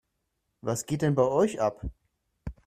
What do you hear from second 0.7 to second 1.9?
geht denn bei euch ab?